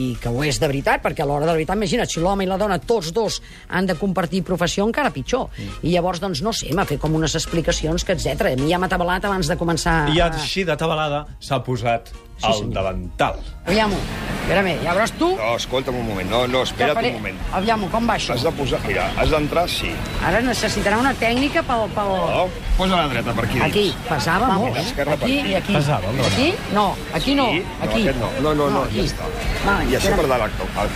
i 0.03 0.05
que 0.21 0.31
ho 0.31 0.43
és 0.47 0.59
de 0.61 0.69
veritat, 0.69 1.03
perquè 1.03 1.25
a 1.25 1.27
l'hora 1.27 1.45
de 1.45 1.51
la 1.51 1.57
veritat, 1.57 1.79
imagina't, 1.79 2.09
si 2.09 2.23
l'home 2.23 2.45
i 2.45 2.49
la 2.49 2.59
dona, 2.61 2.79
tots 2.79 3.11
dos, 3.15 3.41
han 3.69 3.89
de 3.89 3.97
compartir 3.99 4.43
professió, 4.47 4.87
encara 4.87 5.13
pitjor. 5.13 5.49
Mm. 5.51 5.77
I 5.83 5.95
llavors, 5.95 6.23
doncs, 6.23 6.43
no 6.45 6.55
sé, 6.55 6.71
m'ha 6.75 6.87
fet 6.87 7.01
com 7.01 7.15
unes 7.19 7.35
explicacions 7.39 8.07
que, 8.07 8.15
etc. 8.17 8.53
A 8.53 8.57
mi 8.59 8.71
ja 8.71 8.79
m'ha 8.81 8.91
atabalat 8.91 9.27
abans 9.29 9.51
de 9.51 9.59
començar... 9.59 10.01
I 10.15 10.23
així 10.29 10.65
de 10.67 10.77
tabalada 10.79 11.25
s'ha 11.43 11.61
posat 11.65 12.13
Sí, 12.41 12.47
al 12.47 12.53
senyor. 12.59 12.73
davantal. 12.73 13.35
Aviam-ho, 13.67 13.97
espera-me, 14.41 14.71
ja 14.81 14.93
veuràs 14.97 15.11
tu... 15.19 15.27
No, 15.37 15.51
escolta'm 15.55 15.95
un 15.99 16.07
moment, 16.07 16.29
no, 16.31 16.39
no, 16.49 16.63
espera't 16.65 16.95
faré- 16.97 17.11
un 17.13 17.19
moment. 17.21 17.37
Aviam-ho, 17.53 17.87
com 17.93 18.07
va 18.09 18.15
això? 18.17 18.33
Has 18.33 18.41
de 18.47 18.51
posar... 18.57 18.79
Mira, 18.87 19.05
has 19.21 19.29
d'entrar, 19.29 19.67
sí. 19.69 19.91
Ara 20.25 20.41
necessitarà 20.41 20.97
una 20.97 21.13
tècnica 21.13 21.61
pel... 21.67 21.85
pel... 21.93 22.09
No? 22.33 22.47
Posa 22.79 22.95
la 22.97 23.07
dreta 23.11 23.35
per 23.37 23.45
aquí. 23.45 23.61
Aquí, 23.61 23.83
dins. 23.91 24.07
pesava 24.09 24.49
molt, 24.57 24.75
eh? 24.75 24.81
Esquerra 24.81 25.13
Aquí 25.13 25.37
aquí. 25.39 25.51
i 25.51 25.55
aquí. 25.59 25.75
Pesava, 25.77 26.09
el 26.09 26.17
davantal. 26.17 26.25
Aquí? 26.33 26.49
No, 26.73 26.87
aquí 27.13 27.35
no, 27.37 27.45
Sí? 27.51 27.63
aquí. 27.85 28.03
No, 28.03 28.09
aquest 28.09 28.17
no. 28.23 28.31
No, 28.41 28.55
no, 28.55 28.69
no, 28.73 28.81
aquí. 28.89 28.97
ja 28.97 29.05
està. 29.05 29.29
Vale, 29.67 29.85
I 29.85 29.93
això 29.93 30.09
espera. 30.09 30.17
per 30.17 30.27
dar 30.33 30.41
al 30.41 30.89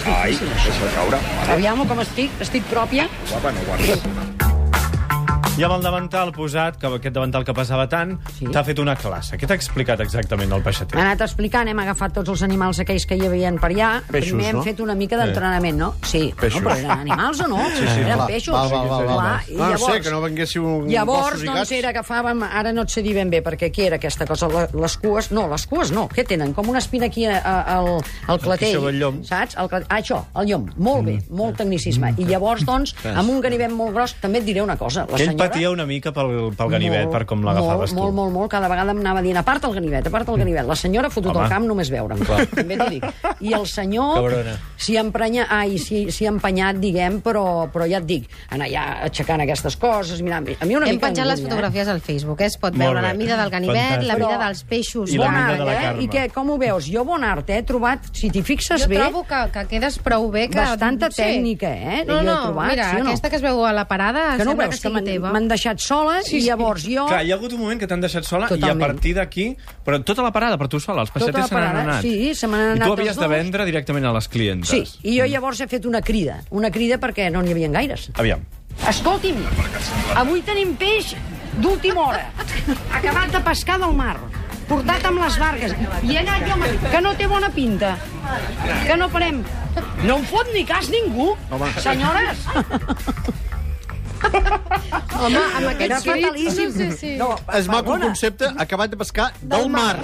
és 0.00 0.10
Ai, 0.18 0.34
deixa 0.34 0.74
caure. 0.96 1.22
Vale. 1.38 1.52
Aviam-ho 1.60 1.86
com 1.86 2.00
estic, 2.02 2.34
estic 2.42 2.66
pròpia. 2.74 3.06
Guapa, 3.30 3.52
no 3.54 3.60
guardes. 3.70 4.37
I 5.58 5.64
amb 5.66 5.74
el 5.74 5.82
davantal 5.82 6.30
posat, 6.32 6.76
que 6.78 6.86
aquest 6.86 7.14
davantal 7.14 7.44
que 7.44 7.52
pesava 7.54 7.88
tant, 7.90 8.12
Sí. 8.38 8.46
t'ha 8.46 8.62
fet 8.64 8.78
una 8.78 8.94
classe. 8.96 9.36
Què 9.36 9.46
t'ha 9.46 9.54
explicat 9.58 10.00
exactament 10.00 10.52
el 10.52 10.58
M'ha 10.58 10.64
peixater? 10.64 10.98
anat 11.00 11.20
explicant, 11.20 11.66
hem 11.68 11.78
agafat 11.82 12.12
tots 12.14 12.28
els 12.30 12.42
animals 12.42 12.78
aquells 12.78 13.04
que 13.06 13.16
hi 13.16 13.26
havia 13.26 13.50
per 13.60 13.70
allà. 13.72 14.02
Peixos, 14.10 14.28
Primer 14.32 14.46
hem 14.50 14.56
no? 14.56 14.62
fet 14.62 14.80
una 14.80 14.94
mica 14.94 15.16
d'entrenament, 15.16 15.76
no? 15.76 15.94
Sí. 16.02 16.32
Peixos. 16.38 16.62
No, 16.62 16.68
però 16.70 16.76
eren 16.78 16.90
animals 16.90 17.40
o 17.40 17.48
no? 17.48 17.58
Sí, 17.70 17.78
sí, 17.86 18.00
eren 18.00 18.14
Clar, 18.14 18.26
peixos. 18.28 18.54
val, 18.54 18.68
val, 18.70 18.88
val, 18.88 19.06
val. 19.06 19.18
Clar, 19.18 19.42
i 19.48 19.54
No, 19.54 19.58
no 19.70 19.78
sé, 19.78 19.84
llavors- 19.84 20.02
que 20.04 20.10
no 20.10 20.20
venguéssiu 20.20 20.64
un 20.66 20.88
Llavors, 20.88 21.42
doncs, 21.44 21.72
era, 21.72 21.88
agafàvem... 21.90 22.42
Ara 22.44 22.72
no 22.72 22.82
et 22.82 22.90
sé 22.90 23.02
dir 23.02 23.14
ben 23.14 23.30
bé, 23.30 23.42
perquè 23.42 23.72
què 23.72 23.86
era 23.86 23.96
aquesta 23.96 24.26
cosa? 24.26 24.48
Les 24.72 24.96
cues... 24.98 25.30
No, 25.32 25.48
les 25.48 25.66
cues 25.66 25.90
no. 25.90 26.08
Què 26.08 26.24
tenen? 26.26 26.54
Com 26.54 26.68
una 26.68 26.78
espina 26.78 27.06
aquí 27.06 27.26
al, 27.26 27.98
al 28.28 28.38
clatell. 28.40 28.78
Saps? 29.24 29.56
El, 29.58 29.68
ah, 29.88 29.98
això, 29.98 30.24
el 30.36 30.46
llom. 30.46 30.68
Molt 30.76 31.04
bé, 31.06 31.18
Mm. 31.18 31.34
molt 31.36 31.56
tecnicisme. 31.56 32.14
I 32.18 32.24
llavors, 32.24 32.64
doncs, 32.64 32.94
amb 33.04 33.28
un 33.30 33.40
ganivet 33.40 33.70
molt 33.72 33.92
gros, 33.94 34.14
també 34.20 34.38
et 34.38 34.44
diré 34.44 34.62
una 34.62 34.76
cosa. 34.76 35.06
La 35.10 35.18
senyora... 35.18 35.47
patia 35.48 35.70
una 35.70 35.86
mica 35.86 36.12
pel, 36.12 36.32
pel 36.56 36.70
ganivet, 36.72 37.04
Molt, 37.08 37.14
per 37.16 37.24
com 37.26 37.42
l'agafaves 37.46 37.92
molt, 37.92 37.98
tu. 37.98 38.02
Molt, 38.02 38.14
molt, 38.14 38.32
molt. 38.36 38.50
Cada 38.52 38.68
vegada 38.70 38.92
em 38.94 39.00
anava 39.02 39.22
dient, 39.24 39.36
aparta 39.40 39.68
el 39.68 39.74
ganivet, 39.74 40.06
aparta 40.06 40.32
el 40.32 40.38
ganivet. 40.38 40.66
La 40.68 40.76
senyora 40.76 41.08
ha 41.08 41.10
fotut 41.14 41.34
Home. 41.34 41.44
al 41.44 41.50
camp 41.52 41.66
només 41.68 41.90
veure'm. 41.90 42.22
També 42.54 42.76
t'ho 42.78 42.88
dic. 42.90 43.04
I 43.40 43.54
el 43.58 43.66
senyor 43.66 44.32
s'hi 44.76 44.96
ha 44.96 45.02
emprenya... 45.04 45.46
Ai, 45.50 45.78
s'hi 45.78 46.26
empenyat, 46.28 46.76
diguem, 46.82 47.20
però, 47.24 47.68
però 47.72 47.86
ja 47.88 47.98
et 48.02 48.06
dic, 48.08 48.28
anar 48.54 48.68
ja 48.70 48.84
aixecant 49.08 49.40
aquestes 49.44 49.76
coses, 49.80 50.20
mira, 50.22 50.38
a 50.38 50.66
mi 50.68 50.76
una 50.76 50.86
Hem 50.88 50.96
mica... 50.98 51.08
penjat 51.08 51.26
les 51.28 51.40
eh? 51.40 51.46
fotografies 51.48 51.88
al 51.88 52.00
Facebook, 52.04 52.40
eh? 52.42 52.46
Es 52.52 52.58
pot 52.60 52.76
veure 52.76 53.00
la 53.02 53.12
mida 53.14 53.36
del 53.40 53.50
ganivet, 53.50 54.02
la 54.04 54.14
Fantàstic. 54.14 54.24
mida 54.24 54.38
dels 54.44 54.62
peixos. 54.68 55.12
I 55.14 55.18
la 55.18 55.24
Bon 55.26 55.34
mida 55.34 55.46
art, 55.48 55.58
de 55.58 55.64
la 55.64 55.72
eh? 55.72 55.82
Carme. 55.82 56.02
I 56.04 56.08
què, 56.12 56.24
com 56.34 56.50
ho 56.50 56.58
veus? 56.60 56.88
Jo 56.92 57.04
bon 57.08 57.24
art, 57.24 57.48
eh? 57.50 57.58
He 57.62 57.66
trobat, 57.66 58.10
si 58.12 58.30
t'hi 58.30 58.42
fixes 58.46 58.84
Jo 58.84 58.88
bé, 58.90 58.98
trobo 59.00 59.24
que, 59.28 59.40
que 59.54 59.64
quedes 59.72 59.98
prou 60.04 60.28
bé. 60.30 60.48
Que... 60.48 60.58
Bastanta 60.60 61.08
tècnica, 61.10 61.70
eh? 61.72 62.04
No, 62.06 62.18
Jo 62.18 62.20
he 62.20 62.26
no, 62.28 62.36
trobat, 62.48 62.70
mira, 62.74 62.90
sí 62.90 62.96
no? 63.02 63.08
aquesta 63.08 63.30
que 63.30 63.36
es 63.40 63.42
veu 63.42 63.64
a 63.66 63.72
la 63.72 63.86
parada 63.88 64.36
que 64.36 64.44
no 64.44 64.52
ho 64.52 64.54
sembla 64.54 64.68
veus, 64.68 64.80
que 64.80 64.88
sigui 64.88 65.04
teva. 65.06 65.32
M'han 65.38 65.48
deixat 65.48 65.78
sola 65.80 66.18
Sí, 66.26 66.36
i 66.36 66.40
sí. 66.42 66.46
llavors 66.48 66.82
jo... 66.84 67.06
Clar, 67.06 67.22
hi 67.24 67.30
ha 67.32 67.36
hagut 67.38 67.52
un 67.54 67.60
moment 67.62 67.78
que 67.80 67.86
t'han 67.86 68.02
deixat 68.02 68.26
sola 68.26 68.48
i 68.50 68.52
a 68.52 68.56
Totalment. 68.56 68.82
partir 68.82 69.14
d'aquí... 69.14 69.46
Però 69.86 70.00
tota 70.04 70.24
la 70.26 70.32
parada 70.34 70.58
per 70.58 70.66
tu 70.68 70.80
sola, 70.82 71.04
els 71.06 71.12
Tota 71.14 71.26
la 71.28 71.32
peixaters 71.32 71.48
se 71.48 71.54
n'han 71.54 71.64
parada, 71.72 71.84
anat. 71.86 72.02
sí, 72.02 72.34
se 72.34 72.46
n'han 72.50 72.60
I 72.60 72.72
anat 72.76 72.86
tu 72.88 72.92
els 72.96 73.00
havies 73.04 73.20
de 73.22 73.28
vendre 73.30 73.64
directament 73.68 74.04
a 74.10 74.12
les 74.18 74.28
clientes. 74.28 74.68
Sí, 74.74 74.82
i 75.12 75.18
jo 75.20 75.26
llavors 75.30 75.60
he 75.62 75.68
fet 75.70 75.86
una 75.86 76.02
crida. 76.02 76.40
Una 76.50 76.70
crida 76.74 76.98
perquè 76.98 77.30
no 77.30 77.42
n'hi 77.42 77.54
havia 77.54 77.70
gaires. 77.78 78.08
Aviam. 78.18 78.42
Escolti'm, 78.88 79.38
avui 80.18 80.42
tenim 80.46 80.74
peix 80.78 81.14
d'última 81.62 82.08
hora. 82.08 82.26
Acabat 82.94 83.32
de 83.34 83.40
pescar 83.46 83.78
del 83.82 83.94
mar. 83.98 84.16
Portat 84.68 85.06
amb 85.08 85.22
les 85.22 85.38
barques. 85.40 85.72
I 86.04 86.12
he 86.12 86.18
anat 86.20 86.44
jo, 86.44 86.54
amb- 86.58 86.90
que 86.92 87.00
no 87.00 87.14
té 87.16 87.26
bona 87.26 87.48
pinta. 87.54 87.94
Que 88.86 88.96
no 89.00 89.08
farem. 89.08 89.40
No 90.04 90.18
em 90.18 90.24
fot 90.28 90.50
ni 90.54 90.64
cas 90.68 90.90
ningú. 90.92 91.32
Senyores. 91.80 92.44
Home, 95.18 95.36
amb 95.36 95.64
Era 95.66 95.70
aquests 95.72 96.04
crits... 96.04 96.26
fatalíssim. 96.26 96.72
Sí, 96.72 96.86
sí. 96.96 97.10
No, 97.18 97.32
És 97.54 97.66
maco 97.66 97.94
el 97.96 98.00
perdona. 98.00 98.06
concepte 98.06 98.50
acabat 98.64 98.90
de 98.92 98.96
pescar 99.00 99.32
del 99.42 99.68
mar. 99.68 99.96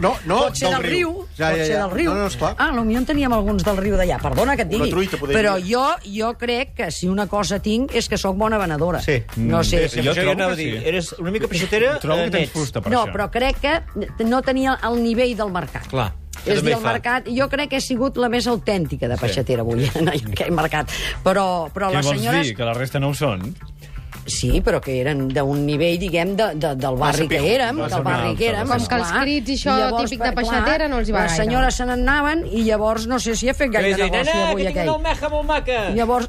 No, 0.00 0.14
no, 0.26 0.38
Pot 0.46 0.56
ser 0.58 0.70
del 0.74 0.82
riu, 0.84 1.12
Ja, 1.38 1.50
pot 1.52 1.58
ja, 1.60 1.64
ser 1.64 1.72
ja. 1.76 1.82
del 1.84 1.92
riu. 1.94 2.10
No, 2.10 2.16
no, 2.22 2.26
esclar. 2.26 2.54
Ah, 2.58 2.70
potser 2.74 2.96
en 2.98 3.06
teníem 3.06 3.32
alguns 3.36 3.64
del 3.66 3.78
riu 3.78 3.96
d'allà. 3.96 4.18
Perdona 4.22 4.56
que 4.58 4.66
et 4.66 4.72
digui. 4.72 4.88
Una 4.88 4.96
truita, 4.96 5.20
podria 5.20 5.38
Però 5.38 5.54
dir. 5.60 5.70
jo, 5.70 5.84
jo 6.18 6.32
crec 6.40 6.74
que 6.80 6.90
si 6.90 7.08
una 7.08 7.26
cosa 7.30 7.60
tinc 7.62 7.94
és 7.96 8.08
que 8.10 8.18
sóc 8.18 8.36
bona 8.36 8.58
venedora. 8.58 9.00
Sí. 9.04 9.20
No 9.36 9.62
sé. 9.64 9.84
Eh, 9.84 9.88
si 9.88 10.02
jo 10.02 10.10
Jo 10.12 10.14
trobo 10.20 10.32
anava 10.34 10.52
a 10.52 10.56
que 10.56 10.62
dir, 10.64 10.80
sí. 10.80 10.88
eres 10.88 11.12
una 11.18 11.30
mica 11.30 11.48
peixatera 11.48 11.98
Trobo 12.02 12.20
eh, 12.20 12.24
que 12.26 12.30
tens 12.30 12.48
nets. 12.48 12.52
fusta 12.58 12.80
per 12.82 12.92
no, 12.92 13.04
això. 13.04 13.12
però 13.14 13.30
crec 13.30 13.60
que 13.62 14.24
no 14.24 14.42
tenia 14.42 14.78
el 14.82 15.02
nivell 15.02 15.36
del 15.36 15.50
mercat. 15.54 15.86
Clar, 15.88 16.10
això 16.44 16.54
És 16.56 16.62
dir, 16.62 16.74
el 16.76 16.80
fa. 16.82 16.92
mercat, 16.92 17.26
jo 17.32 17.48
crec 17.48 17.70
que 17.70 17.76
he 17.80 17.84
sigut 17.84 18.16
la 18.22 18.28
més 18.28 18.46
autèntica 18.46 19.08
de 19.08 19.16
peixatera 19.18 19.62
avui 19.66 19.88
en 20.00 20.08
aquell 20.12 20.52
mercat. 20.54 20.90
Però, 21.24 21.68
però 21.74 21.90
Què 21.90 21.96
les 22.00 22.06
vols 22.06 22.18
senyores... 22.20 22.46
dir? 22.46 22.56
Que 22.56 22.64
la 22.68 22.74
resta 22.76 23.00
no 23.02 23.10
ho 23.10 23.14
són? 23.18 23.54
Sí, 24.26 24.60
però 24.64 24.80
que 24.82 24.96
eren 25.00 25.28
d'un 25.30 25.60
nivell, 25.66 26.00
diguem, 26.02 26.32
de, 26.34 26.48
de, 26.58 26.72
del 26.82 26.96
barri 26.98 27.28
que 27.30 27.38
érem, 27.38 27.76
del 27.78 28.02
barri 28.02 28.32
que 28.34 28.48
érem. 28.50 28.66
Com 28.66 28.86
que 28.90 28.96
els 28.98 29.12
crits 29.20 29.52
i 29.52 29.54
això 29.60 29.76
llavors, 29.78 30.10
típic 30.10 30.24
de 30.24 30.32
clar, 30.32 30.34
peixatera 30.40 30.88
no 30.90 30.98
els 30.98 31.08
hi 31.08 31.14
va 31.14 31.20
Les 31.22 31.30
gaire. 31.30 31.44
senyores 31.44 31.78
se 31.78 31.86
n'anaven 31.86 32.42
i 32.50 32.64
llavors 32.66 33.06
no 33.06 33.20
sé 33.22 33.36
si 33.38 33.46
he 33.48 33.54
fet 33.54 33.70
gaire 33.70 33.92
negoci 33.94 34.34
avui 34.34 34.64
que 34.64 34.72
tinc 34.72 34.80
aquell. 34.80 34.88
una 34.88 34.96
almeja 34.96 35.30
molt 35.30 35.46
maca. 35.46 35.78
Llavors... 35.94 36.28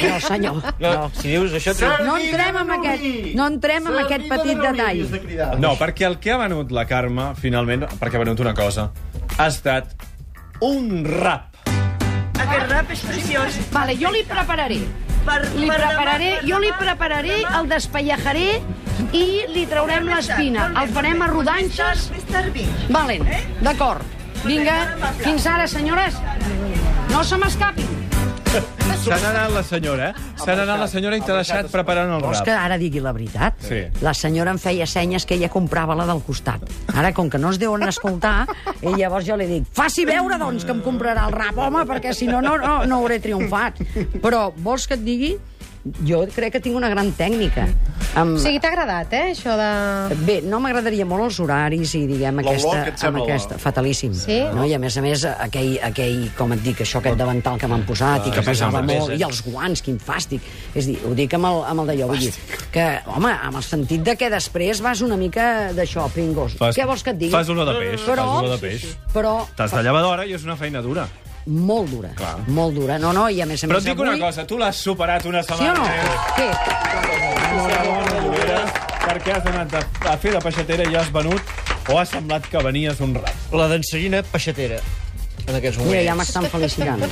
No, 0.00 0.18
senyor. 0.20 0.56
No, 0.82 1.10
si 1.14 1.28
dius 1.30 1.52
això... 1.54 1.72
treu- 1.78 2.00
No 2.04 2.16
entrem 2.18 2.56
amb 2.64 2.72
aquest, 2.78 3.04
no 3.38 3.46
entrem 3.46 3.86
amb 3.86 4.00
aquest 4.02 4.26
petit 4.28 4.58
detall. 4.58 5.60
No, 5.62 5.74
perquè 5.78 6.08
el 6.08 6.18
que 6.18 6.32
ha 6.34 6.38
venut 6.40 6.72
la 6.74 6.82
Carme, 6.90 7.28
finalment, 7.38 7.86
perquè 8.00 8.18
ha 8.18 8.24
venut 8.24 8.40
una 8.42 8.54
cosa, 8.58 8.88
ha 9.38 9.46
estat 9.46 9.94
un 10.66 11.04
rap. 11.06 11.52
Aquest 12.34 12.66
rap 12.72 12.90
és 12.90 13.00
preciós. 13.06 13.60
Vale, 13.72 13.94
jo 14.00 14.10
li 14.10 14.24
prepararé. 14.28 14.80
Per, 15.24 15.38
Li 15.56 15.68
per 15.70 15.78
prepararé, 15.80 16.32
demà- 16.34 16.48
jo 16.50 16.58
li 16.60 16.72
prepararé, 16.78 17.36
el 17.60 17.68
despellejaré 17.70 18.48
i 19.16 19.24
li 19.54 19.62
traurem 19.70 20.10
l'espina. 20.10 20.66
El 20.82 20.90
farem 20.92 21.22
a 21.24 21.30
rodanxes. 21.30 22.10
Valen, 22.90 23.24
d'acord. 23.62 24.02
Vinga, 24.44 24.76
fins 25.22 25.46
ara, 25.48 25.66
senyores. 25.70 26.18
No 27.14 27.22
se 27.24 27.38
m'escapin. 27.40 27.88
Se 29.04 29.10
n'ha 29.12 29.30
anat 29.34 29.50
la 29.52 29.60
senyora, 29.62 30.06
eh? 30.08 30.22
Se 30.40 30.54
n'ha 30.56 30.62
anat 30.64 30.78
la 30.80 30.86
senyora 30.88 31.16
i 31.18 31.20
t'ha 31.20 31.34
deixat 31.36 31.66
preparant 31.68 32.08
el 32.14 32.22
Vols 32.24 32.40
que 32.46 32.54
ara 32.56 32.78
digui 32.80 33.02
la 33.04 33.12
veritat? 33.12 33.58
Sí. 33.60 33.82
La 34.00 34.14
senyora 34.16 34.54
em 34.54 34.60
feia 34.62 34.86
senyes 34.88 35.26
que 35.28 35.36
ella 35.36 35.50
comprava 35.52 35.92
la 35.98 36.06
del 36.08 36.22
costat. 36.24 36.64
Ara, 36.94 37.10
com 37.12 37.28
que 37.28 37.36
no 37.40 37.52
es 37.52 37.60
deuen 37.60 37.84
escoltar, 37.84 38.46
i 38.80 38.94
llavors 38.96 39.28
jo 39.28 39.36
li 39.36 39.48
dic, 39.50 39.68
faci 39.76 40.06
veure, 40.08 40.38
doncs, 40.40 40.64
que 40.64 40.72
em 40.72 40.80
comprarà 40.86 41.26
el 41.28 41.36
rap, 41.36 41.58
home, 41.66 41.84
perquè 41.90 42.14
si 42.16 42.30
no, 42.30 42.40
no, 42.40 42.56
no, 42.62 42.78
no 42.88 43.02
hauré 43.02 43.20
triomfat. 43.20 43.82
Però 44.24 44.46
vols 44.56 44.88
que 44.88 44.96
et 44.96 45.04
digui? 45.04 45.34
Jo 45.84 46.22
crec 46.32 46.54
que 46.54 46.60
tinc 46.64 46.76
una 46.78 46.88
gran 46.88 47.10
tècnica. 47.12 47.66
Amb... 48.16 48.38
O 48.38 48.40
sigui, 48.40 48.56
t'ha 48.62 48.70
agradat, 48.72 49.10
eh, 49.12 49.34
això 49.34 49.52
de... 49.58 50.16
Bé, 50.24 50.38
no 50.46 50.56
m'agradaria 50.62 51.04
molt 51.04 51.26
els 51.26 51.40
horaris 51.44 51.92
i, 51.98 52.04
diguem, 52.08 52.38
aquesta... 52.40 53.08
amb 53.10 53.18
aquesta 53.20 53.58
fatalíssim. 53.60 54.14
Sí? 54.16 54.38
No? 54.54 54.64
I, 54.64 54.72
a 54.76 54.80
més 54.80 54.96
a 54.96 55.02
més, 55.04 55.26
aquell, 55.28 55.74
aquell, 55.84 56.22
com 56.38 56.54
et 56.56 56.62
dic, 56.64 56.80
això 56.86 57.02
aquest 57.02 57.18
davantal 57.20 57.58
que 57.60 57.68
m'han 57.68 57.84
posat 57.84 58.30
i 58.30 58.32
que 58.32 58.40
sí, 58.40 58.48
pesava 58.48 58.80
sí, 58.80 58.88
molt, 58.94 59.12
sí. 59.12 59.18
i 59.20 59.26
els 59.26 59.42
guants, 59.44 59.82
quin 59.84 59.98
fàstic. 60.00 60.46
És 60.72 60.88
dir, 60.88 60.96
ho 61.04 61.12
dic 61.18 61.36
amb 61.36 61.50
el, 61.50 61.60
amb 61.74 61.84
el 61.84 61.92
d'allò, 61.92 62.08
vull 62.14 62.22
dir, 62.24 62.32
que, 62.72 62.86
home, 63.12 63.34
amb 63.34 63.60
el 63.60 63.66
sentit 63.66 64.06
de 64.08 64.16
que 64.20 64.30
després 64.32 64.80
vas 64.84 65.04
una 65.04 65.20
mica 65.20 65.50
d'això, 65.76 66.06
pringos. 66.14 66.56
Què 66.64 66.88
vols 66.88 67.04
que 67.04 67.12
et 67.12 67.20
digui? 67.26 67.34
Fas 67.34 67.52
olor 67.52 67.68
de 67.68 67.76
peix. 67.82 68.00
Però- 68.08 68.24
Fas 68.24 68.40
olor 68.40 68.56
de 68.56 68.62
peix. 68.62 68.88
Però 69.12 69.36
T'has 69.58 69.76
de 69.76 69.84
llevar 69.84 70.00
d'hora 70.06 70.24
i 70.24 70.32
és 70.32 70.48
una 70.48 70.56
feina 70.56 70.80
dura. 70.80 71.04
Molt 71.46 71.90
dura, 71.92 72.10
Clar. 72.16 72.36
molt 72.48 72.74
dura. 72.76 72.98
No, 72.98 73.12
no, 73.12 73.28
i 73.28 73.40
a 73.42 73.46
més 73.46 73.64
a 73.64 73.68
Però 73.68 73.78
més 73.78 73.84
et 73.84 73.90
dic 73.90 74.00
avui... 74.00 74.08
una 74.08 74.18
cosa, 74.26 74.46
tu 74.48 74.58
l'has 74.60 74.76
superat 74.76 75.26
una 75.28 75.42
Sí 75.44 75.52
o 75.52 75.56
setmana 75.58 75.78
no? 75.78 75.86
Què? 76.38 76.48
Perquè 79.04 79.36
has 79.36 79.46
anat 79.52 79.78
a, 79.78 79.84
a 80.10 80.16
fer 80.18 80.32
de 80.34 80.40
peixatera 80.42 80.90
i 80.90 80.96
has 80.98 81.10
venut 81.12 81.54
o 81.92 81.98
ha 82.00 82.04
semblat 82.08 82.46
que 82.48 82.62
venies 82.64 83.00
un 83.04 83.14
rap. 83.18 83.48
La 83.52 83.68
danserina 83.68 84.22
peixatera. 84.32 84.80
En 85.44 85.58
aquests 85.58 85.76
moments. 85.76 85.92
Mira, 85.92 86.04
ja 86.06 86.14
m'estan 86.16 86.46
felicitant. 86.48 87.02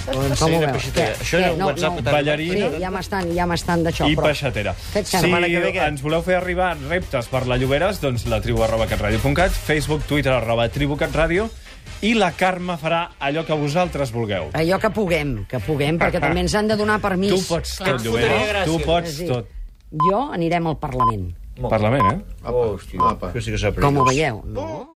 Com 0.40 0.54
ho 0.56 0.60
veus? 0.62 0.86
Què? 0.96 1.08
Això 1.20 1.36
era 1.36 1.50
un 1.52 1.64
WhatsApp 1.66 1.98
que 1.98 2.04
t'ha 2.06 2.14
Ballarina 2.14 2.70
Sí, 2.72 2.80
ja 2.80 2.92
m'estan, 2.94 3.32
ja 3.36 3.46
m'estan 3.50 3.82
d'això, 3.84 4.08
i 4.08 4.16
però... 4.16 4.30
peixatera. 4.30 4.72
Si 5.04 5.32
ens 5.84 6.00
voleu 6.04 6.24
fer 6.24 6.38
arribar 6.38 6.70
reptes 6.86 7.28
per 7.28 7.44
la 7.50 7.58
Lloberes, 7.60 8.00
doncs 8.00 8.24
la 8.32 8.40
tribu 8.40 8.64
arroba 8.64 8.88
catradio.cat, 8.88 9.52
Facebook, 9.52 10.06
Twitter 10.08 10.32
arroba 10.32 10.70
tribucatradio 10.72 11.50
i 12.02 12.14
la 12.18 12.32
Carme 12.36 12.76
farà 12.80 13.02
allò 13.22 13.44
que 13.46 13.54
vosaltres 13.58 14.10
vulgueu. 14.12 14.50
Allò 14.58 14.78
que 14.82 14.90
puguem, 14.90 15.44
que 15.48 15.60
puguem, 15.62 15.98
perquè 16.00 16.20
també 16.24 16.40
ens 16.44 16.54
han 16.58 16.68
de 16.68 16.76
donar 16.76 17.00
permís. 17.00 17.30
Tu 17.34 17.42
pots 17.48 17.76
Clar, 17.78 17.96
tot, 17.96 18.06
Lloberes. 18.06 18.48
gràcies. 18.50 18.72
Tu 18.72 18.86
pots 18.86 19.10
Sí. 19.18 19.26
tot. 19.30 19.46
Jo 20.08 20.22
anirem 20.32 20.66
al 20.66 20.78
Parlament. 20.80 21.30
Parlament, 21.68 22.06
eh? 22.12 22.18
Hòstia, 22.48 23.00
Apa. 23.10 23.28
això 23.30 23.40
sí 23.44 23.50
que 23.52 23.58
s'ha 23.60 23.72
Com 23.76 23.98
ho 24.00 24.04
veieu? 24.08 24.42
No? 24.46 24.94